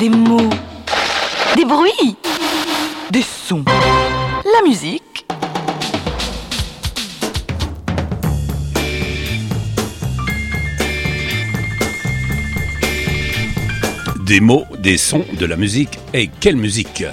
[0.00, 0.50] Des mots.
[1.54, 2.16] Des bruits.
[3.10, 3.62] Des sons.
[4.44, 5.24] La musique.
[14.26, 16.00] Des mots, des sons, de la musique.
[16.12, 17.04] Et quelle musique?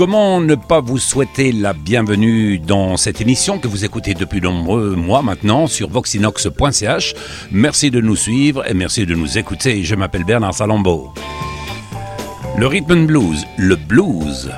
[0.00, 4.46] Comment ne pas vous souhaiter la bienvenue dans cette émission que vous écoutez depuis de
[4.46, 7.14] nombreux mois maintenant sur voxinox.ch.
[7.52, 9.84] Merci de nous suivre et merci de nous écouter.
[9.84, 11.12] Je m'appelle Bernard Salambo.
[12.56, 14.50] Le rhythm blues, le blues,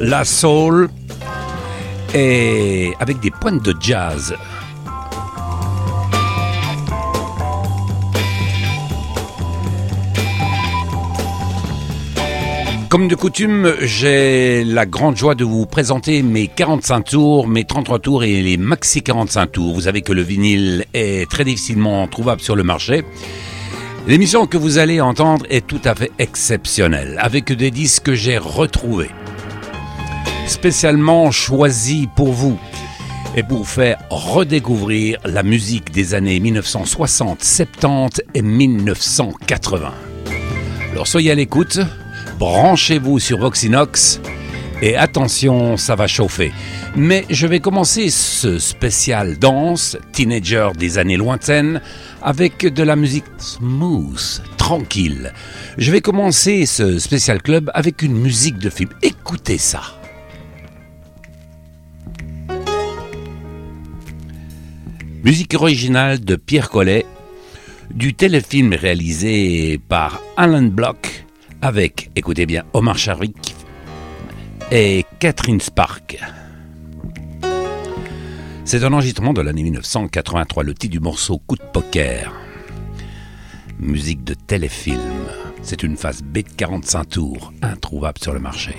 [0.00, 0.90] la soul
[2.12, 4.34] et avec des pointes de jazz.
[12.94, 17.98] Comme de coutume, j'ai la grande joie de vous présenter mes 45 tours, mes 33
[17.98, 19.74] tours et les maxi 45 tours.
[19.74, 23.02] Vous savez que le vinyle est très difficilement trouvable sur le marché.
[24.06, 28.38] L'émission que vous allez entendre est tout à fait exceptionnelle, avec des disques que j'ai
[28.38, 29.10] retrouvés,
[30.46, 32.56] spécialement choisis pour vous
[33.34, 39.92] et pour faire redécouvrir la musique des années 1960, 70 et 1980.
[40.92, 41.80] Alors soyez à l'écoute
[42.38, 44.20] branchez-vous sur Voxinox
[44.82, 46.52] et attention, ça va chauffer.
[46.96, 51.80] Mais je vais commencer ce spécial danse, teenager des années lointaines,
[52.22, 55.32] avec de la musique smooth, tranquille.
[55.78, 58.90] Je vais commencer ce spécial club avec une musique de film.
[59.02, 59.82] Écoutez ça.
[65.22, 67.06] Musique originale de Pierre Collet,
[67.90, 71.23] du téléfilm réalisé par Alan Block
[71.64, 73.32] avec, écoutez bien, Omar Sharif
[74.70, 76.18] et Catherine Spark.
[78.66, 82.34] C'est un enregistrement de l'année 1983, le titre du morceau Coup de poker.
[83.78, 85.00] Musique de téléfilm.
[85.62, 88.76] C'est une phase B de 45 tours, introuvable sur le marché.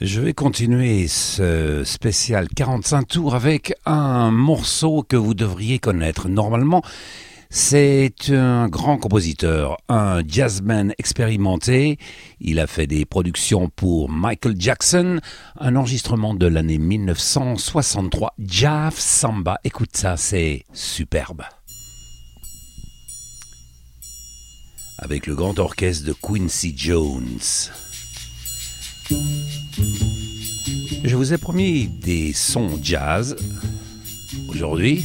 [0.00, 6.30] Je vais continuer ce spécial 45 tours avec un morceau que vous devriez connaître.
[6.30, 6.82] Normalement,
[7.50, 11.98] c'est un grand compositeur, un jazzman expérimenté.
[12.40, 15.20] Il a fait des productions pour Michael Jackson,
[15.58, 19.60] un enregistrement de l'année 1963, Jaff Samba.
[19.64, 21.42] Écoute ça, c'est superbe.
[24.96, 27.38] Avec le grand orchestre de Quincy Jones.
[31.04, 33.36] Je vous ai promis des sons jazz
[34.48, 35.04] aujourd'hui.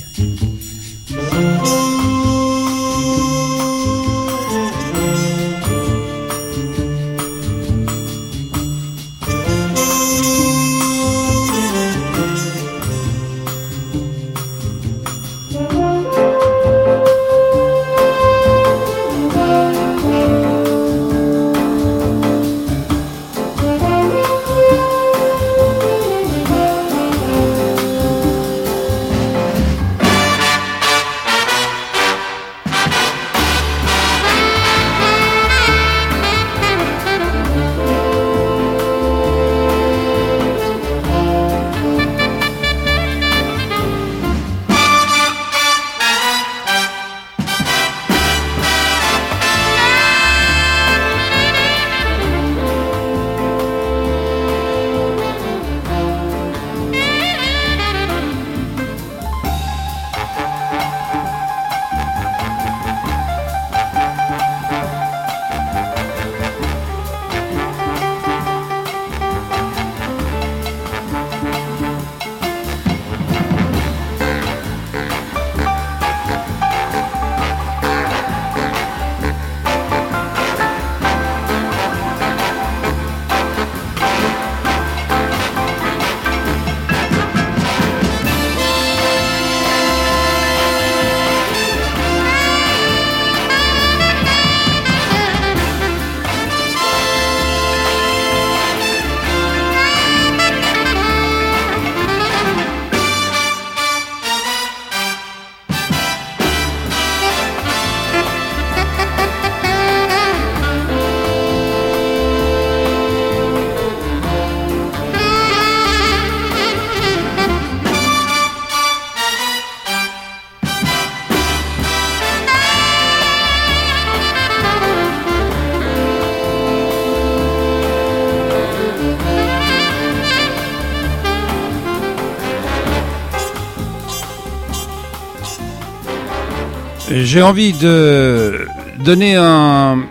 [137.17, 138.67] J'ai envie de
[139.05, 140.05] donner un,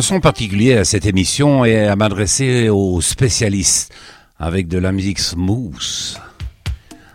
[0.00, 3.90] son particulier à cette émission et à m'adresser aux spécialistes
[4.38, 6.18] avec de la musique smooth.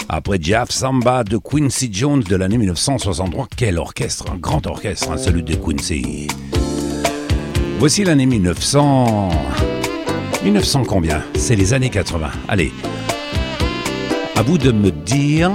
[0.09, 5.17] Après Jeff Samba de Quincy Jones de l'année 1963, quel orchestre, un grand orchestre, hein,
[5.17, 6.27] celui de Quincy.
[7.77, 9.29] Voici l'année 1900.
[10.45, 11.21] 1900 combien?
[11.35, 12.31] C'est les années 80.
[12.47, 12.71] Allez,
[14.35, 15.51] à vous de me dire,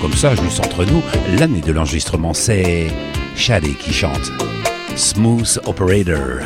[0.00, 1.02] comme ça, juste entre nous,
[1.38, 2.88] l'année de l'enregistrement, c'est
[3.34, 4.30] Shady qui chante.
[4.96, 6.40] Smooth Operator.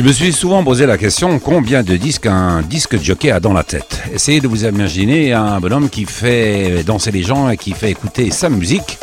[0.00, 3.52] Je me suis souvent posé la question combien de disques un disque jockey a dans
[3.52, 4.00] la tête?
[4.14, 8.30] Essayez de vous imaginer un bonhomme qui fait danser les gens et qui fait écouter
[8.30, 8.98] sa musique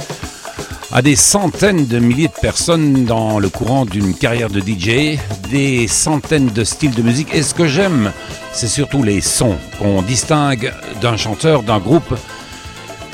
[0.92, 5.20] à des centaines de milliers de personnes dans le courant d'une carrière de DJ,
[5.52, 7.32] des centaines de styles de musique.
[7.32, 8.12] Et ce que j'aime,
[8.52, 12.16] c'est surtout les sons qu'on distingue d'un chanteur, d'un groupe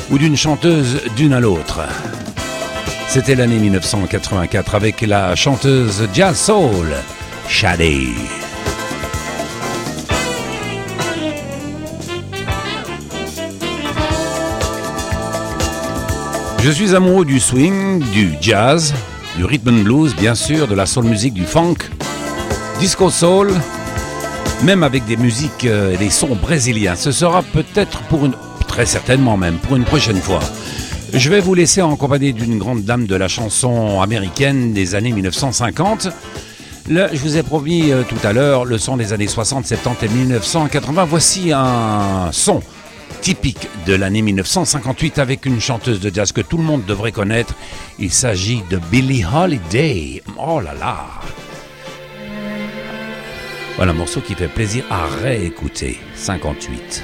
[0.09, 1.81] ou d'une chanteuse d'une à l'autre.
[3.09, 6.95] C'était l'année 1984 avec la chanteuse Jazz Soul.
[7.47, 8.09] Shady.
[16.59, 18.93] Je suis amoureux du swing, du jazz,
[19.35, 21.75] du rhythm and blues, bien sûr, de la soul music, du funk,
[22.79, 23.53] disco soul,
[24.63, 26.95] même avec des musiques euh, et des sons brésiliens.
[26.95, 28.33] Ce sera peut-être pour une,
[28.67, 30.39] très certainement même, pour une prochaine fois.
[31.13, 35.11] Je vais vous laisser en compagnie d'une grande dame de la chanson américaine des années
[35.11, 36.07] 1950.
[36.89, 40.09] Je vous ai promis euh, tout à l'heure le son des années 60, 70 et
[40.09, 41.05] 1980.
[41.05, 42.61] Voici un son
[43.21, 47.55] typique de l'année 1958 avec une chanteuse de jazz que tout le monde devrait connaître.
[47.99, 50.21] Il s'agit de Billie Holiday.
[50.37, 51.05] Oh là là
[53.77, 55.99] Voilà un morceau qui fait plaisir à réécouter.
[56.15, 57.01] 58.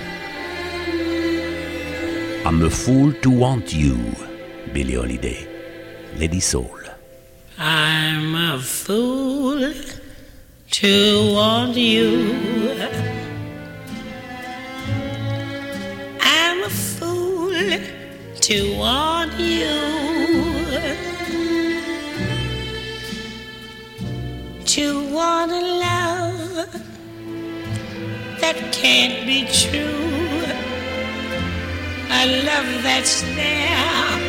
[2.46, 3.96] I'm a fool to want you,
[4.74, 5.48] Billie Holiday.
[6.18, 6.99] Lady Soul.
[7.62, 9.74] I'm a fool
[10.72, 12.72] to want you.
[16.22, 17.52] I'm a fool
[18.40, 19.68] to want you.
[24.66, 26.72] To want a love
[28.40, 30.46] that can't be true.
[32.10, 34.29] A love that's there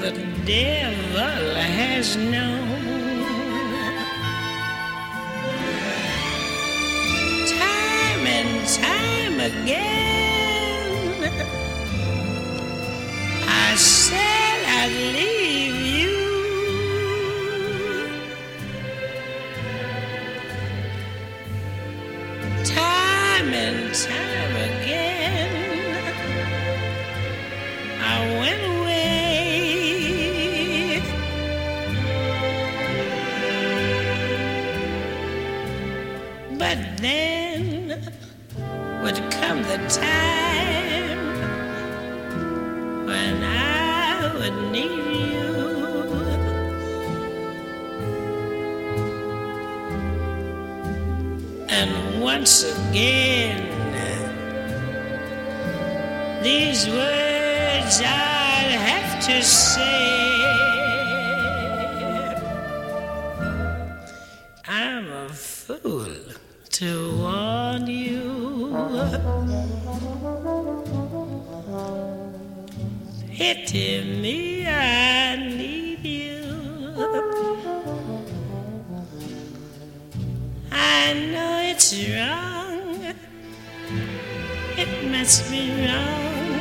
[0.00, 0.12] the
[0.44, 3.24] devil has known.
[7.46, 10.25] Time and time again,
[73.36, 76.42] Pity me, I need you.
[80.72, 83.14] I know it's wrong,
[84.76, 86.60] it must be wrong,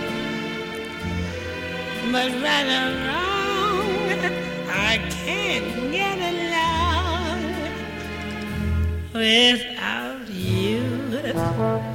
[2.11, 4.09] but right or wrong,
[4.69, 7.39] I can't get along
[9.13, 11.94] without you.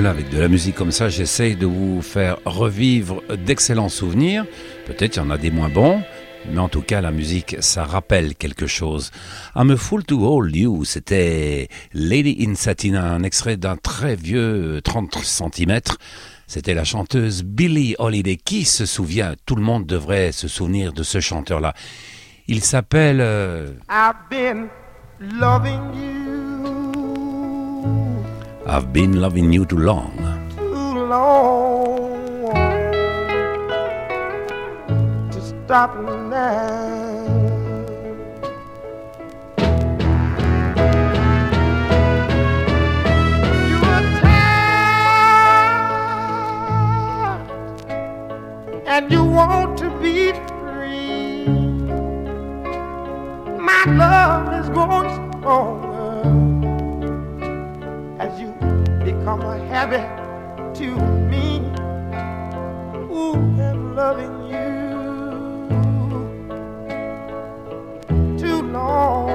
[0.00, 4.46] Voilà, avec de la musique comme ça, j'essaye de vous faire revivre d'excellents souvenirs.
[4.86, 6.04] Peut-être il y en a des moins bons,
[6.48, 9.10] mais en tout cas, la musique, ça rappelle quelque chose.
[9.56, 14.80] I'm a fool to hold you, c'était Lady in Satin, un extrait d'un très vieux
[14.84, 15.80] 30 cm.
[16.46, 18.36] C'était la chanteuse Billie Holiday.
[18.36, 19.34] Qui se souvient?
[19.46, 21.74] Tout le monde devrait se souvenir de ce chanteur-là.
[22.46, 23.18] Il s'appelle...
[23.20, 24.68] euh, I've been
[25.40, 26.17] loving you
[28.70, 30.12] I've been loving you too long.
[30.54, 32.52] too long.
[35.30, 37.06] To stop now.
[43.70, 44.60] You are tired
[48.86, 51.46] and you want to be free.
[53.58, 55.08] My love is growing
[55.40, 55.87] stronger
[59.28, 60.08] become a habit
[60.74, 60.96] to
[61.28, 61.58] me.
[63.12, 64.78] Ooh, I'm loving you
[68.38, 69.28] too long.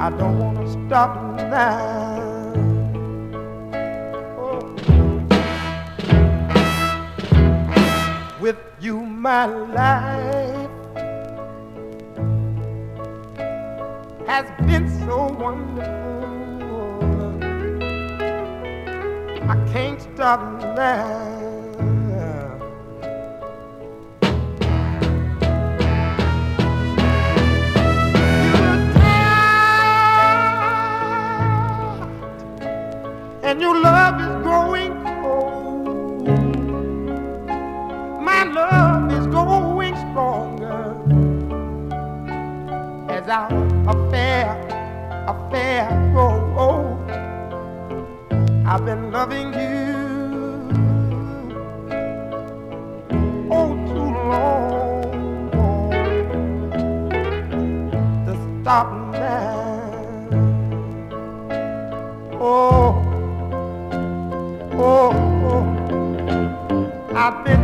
[0.00, 2.22] I don't want to stop now.
[8.40, 10.70] With you, my life
[14.26, 16.43] has been so wonderful.
[19.46, 20.40] I can't stop
[20.76, 21.42] now.
[28.42, 30.24] You're tired,
[33.44, 36.28] And your love is growing cold.
[38.22, 40.96] My love is growing stronger
[43.10, 43.52] as our
[43.88, 44.56] affair,
[45.28, 46.33] affair grows.
[48.84, 49.94] I've been loving you
[53.50, 55.00] oh too long
[58.26, 60.28] to stop now.
[62.34, 62.92] Oh,
[64.74, 65.12] oh,
[65.50, 65.66] oh,
[67.16, 67.63] I've been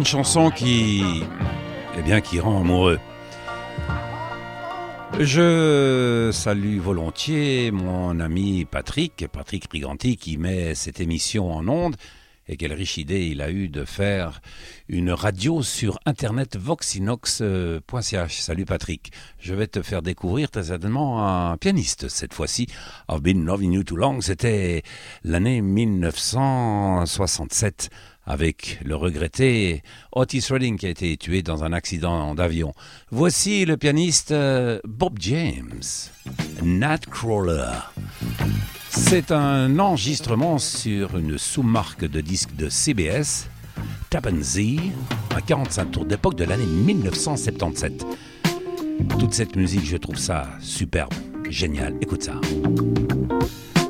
[0.00, 1.22] une chanson qui,
[1.94, 2.98] eh bien, qui rend amoureux.
[5.18, 11.96] Je salue volontiers mon ami Patrick, Patrick Priganti, qui met cette émission en onde.
[12.48, 14.40] Et quelle riche idée il a eu de faire
[14.88, 18.40] une radio sur internet voxinox.ch.
[18.40, 19.12] Salut Patrick.
[19.38, 22.68] Je vais te faire découvrir très certainement un pianiste cette fois-ci.
[23.10, 24.22] I've been loving you too long.
[24.22, 24.82] C'était
[25.24, 27.90] l'année 1967
[28.26, 32.72] avec le regretté Otis Redding qui a été tué dans un accident d'avion.
[33.10, 35.82] Voici le pianiste euh, Bob James,
[36.62, 37.70] Nat Crawler.
[38.90, 43.48] C'est un enregistrement sur une sous-marque de disque de CBS,
[44.10, 44.92] Tappan Zee,
[45.34, 48.04] un 45 tours d'époque de l'année 1977.
[49.18, 51.14] Toute cette musique, je trouve ça superbe,
[51.48, 51.96] génial.
[52.00, 52.40] Écoute ça.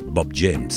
[0.07, 0.69] Bob James.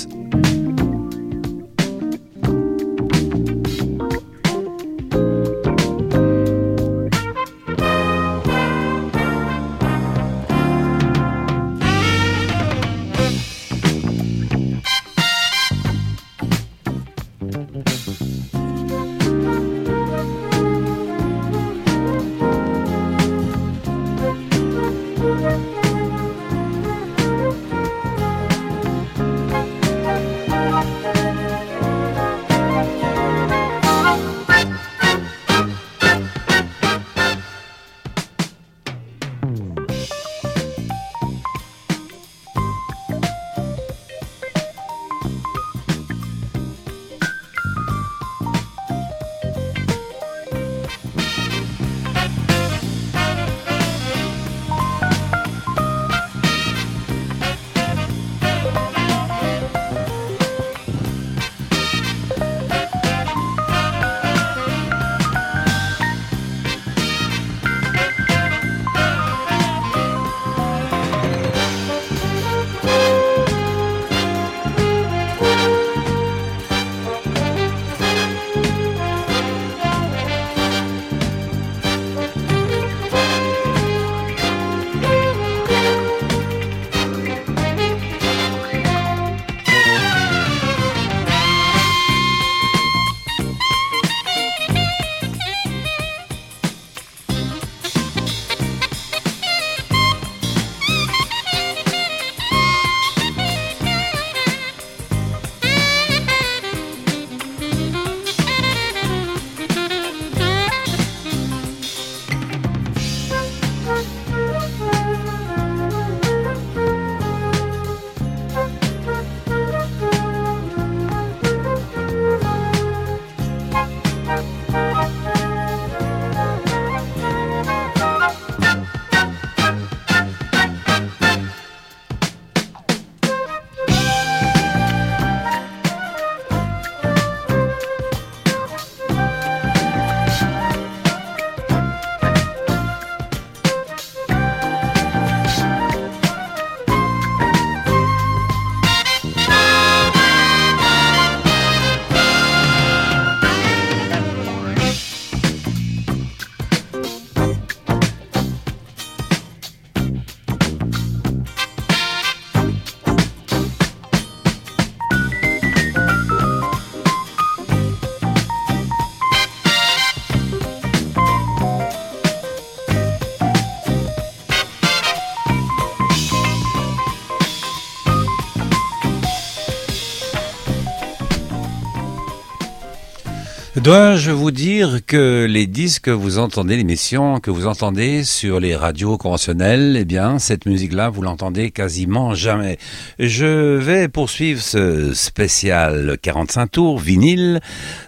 [183.84, 188.74] Dois-je vous dire que les disques que vous entendez, l'émission que vous entendez sur les
[188.74, 192.78] radios conventionnelles, eh bien, cette musique-là, vous l'entendez quasiment jamais.
[193.18, 197.60] Je vais poursuivre ce spécial 45 tours vinyle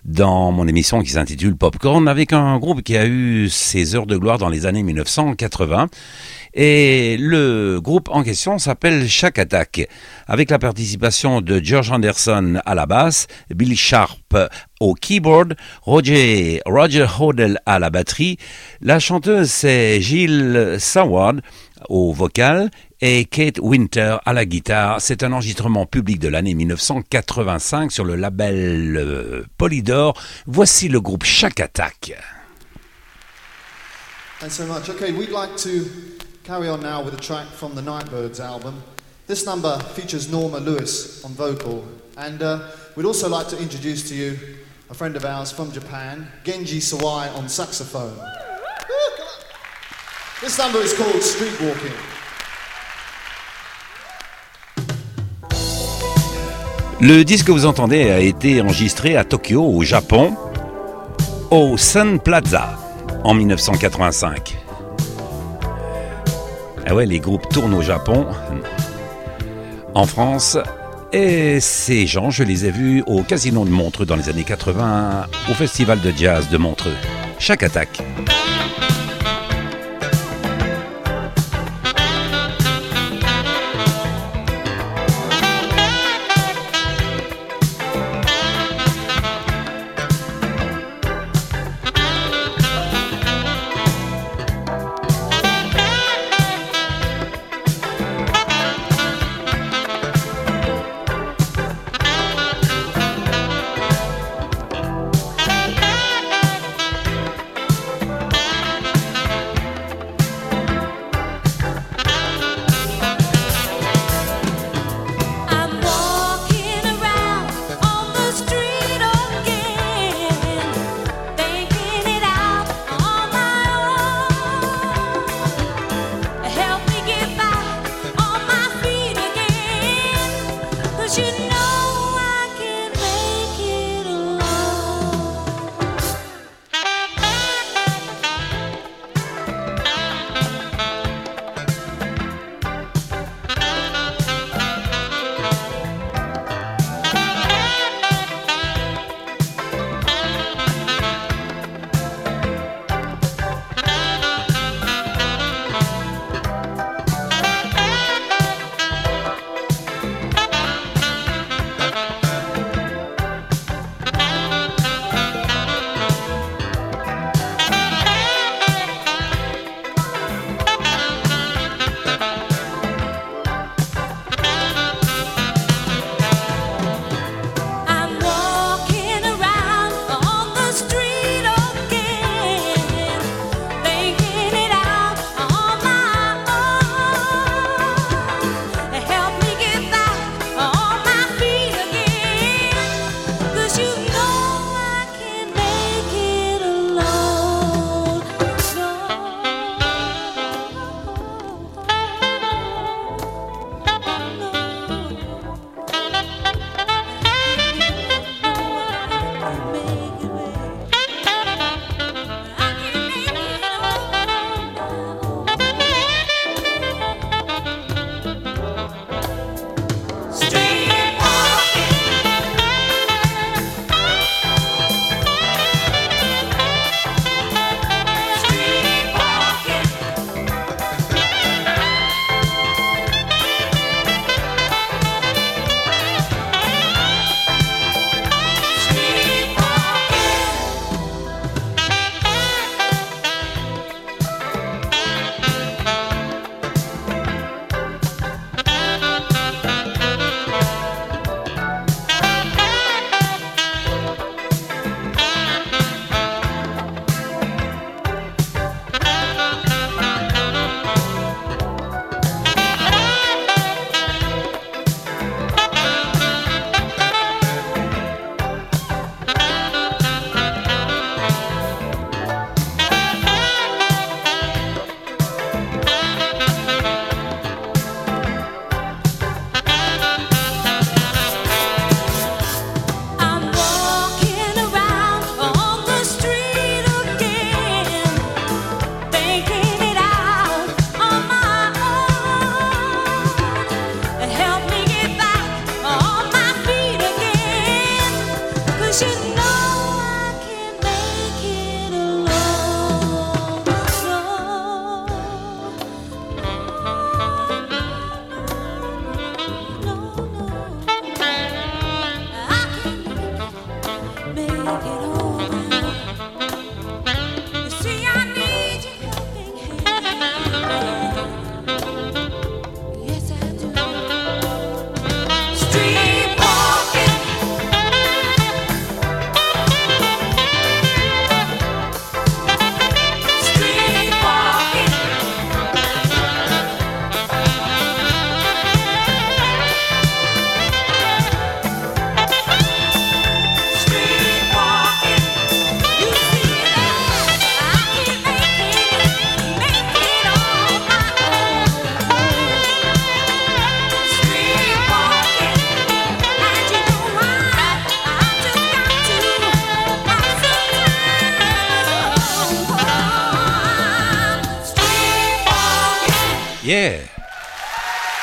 [0.07, 4.17] dans mon émission qui s'intitule Popcorn avec un groupe qui a eu ses heures de
[4.17, 5.89] gloire dans les années 1980
[6.59, 9.89] et le groupe en question s'appelle Shack Attack,
[10.27, 14.35] avec la participation de George Anderson à la basse, Billy Sharp
[14.81, 16.63] au keyboard, Roger,
[17.21, 18.39] Hodel à la batterie.
[18.81, 21.43] La chanteuse c'est Gilles Saward
[21.91, 22.71] au vocal
[23.03, 25.03] et Kate Winter à la guitare.
[25.03, 30.19] C'est un enregistrement public de l'année 1985 sur le label euh, Polydor.
[30.47, 31.25] Voici le groupe
[35.31, 38.81] like to Carry on now with a track from the Nightbirds album.
[39.27, 41.85] This number features Norma Lewis on vocal,
[42.17, 44.39] and uh, we'd also like to introduce to you
[44.89, 48.17] a friend of ours from Japan, Genji Sawai on saxophone.
[50.41, 51.97] This number is called Streetwalking.
[57.01, 60.37] Le disque que vous entendez a été enregistré à Tokyo, au Japon,
[61.51, 62.79] au Sun Plaza,
[63.25, 64.66] en 1985.
[66.89, 68.29] Ah ouais, les groupes tournent au Japon,
[69.95, 70.57] en France.
[71.13, 75.27] Et ces gens, je les ai vus au Casino de Montreux dans les années 80,
[75.51, 76.95] au Festival de Jazz de Montreux.
[77.41, 78.01] Chaque attaque.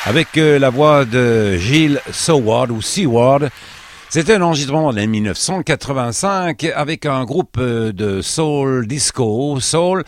[0.04, 3.48] Avec euh, la voix de Gilles Soward ou Seward.
[4.10, 10.04] C'était un enregistrement en 1985 avec un groupe euh, de soul disco, soul,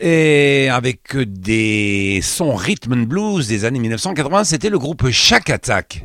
[0.00, 4.44] et avec des sons rhythm and blues des années 1980.
[4.44, 6.04] C'était le groupe Shack Attack.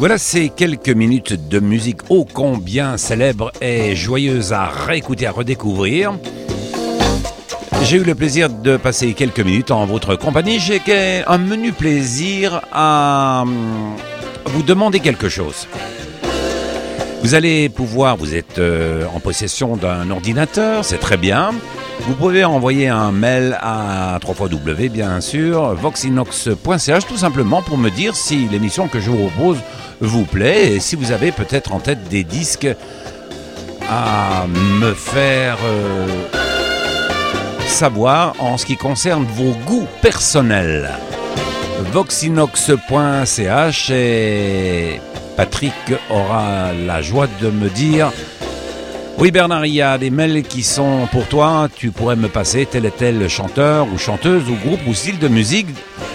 [0.00, 6.14] Voilà ces quelques minutes de musique ô combien célèbre et joyeuse à réécouter, à redécouvrir.
[7.82, 10.58] J'ai eu le plaisir de passer quelques minutes en votre compagnie.
[10.58, 10.80] J'ai
[11.26, 13.94] un menu plaisir à hum,
[14.46, 15.68] vous demander quelque chose.
[17.22, 21.50] Vous allez pouvoir, vous êtes euh, en possession d'un ordinateur, c'est très bien.
[22.06, 28.16] Vous pouvez envoyer un mail à 3xw, bien sûr, voxinox.ch, tout simplement pour me dire
[28.16, 29.58] si l'émission que je vous propose
[30.00, 32.68] vous plaît et si vous avez peut-être en tête des disques
[33.88, 36.06] à me faire euh,
[37.66, 40.90] savoir en ce qui concerne vos goûts personnels.
[41.92, 45.00] voxinox.ch et
[45.36, 45.72] Patrick
[46.10, 48.12] aura la joie de me dire
[49.18, 52.64] oui Bernard, il y a des mails qui sont pour toi, tu pourrais me passer
[52.64, 55.68] tel et tel chanteur ou chanteuse ou groupe ou style de musique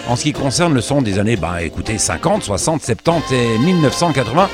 [0.08, 4.50] en ce qui concerne le son des années, bah écoutez, 50, 60, 70 et 1980.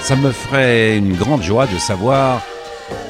[0.00, 2.40] Ça me ferait une grande joie de savoir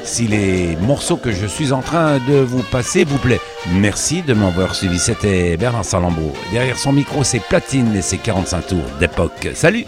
[0.04, 3.40] si les morceaux que je suis en train de vous passer vous plaît.
[3.72, 4.98] Merci de m'avoir suivi.
[4.98, 6.32] C'était Bernard Salambo.
[6.52, 9.48] Derrière son micro, c'est Platine et ses 45 tours d'époque.
[9.54, 9.86] Salut!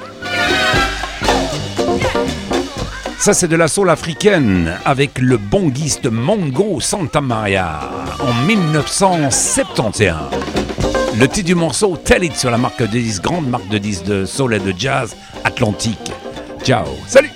[3.19, 7.81] Ça, c'est de la soul africaine avec le bonguiste Mongo Santa Maria
[8.21, 10.66] en 1971.
[11.19, 14.05] Le titre du morceau, Tell It sur la marque de 10, grande marque de 10
[14.05, 16.13] de soul et de jazz atlantique.
[16.63, 17.31] Ciao, salut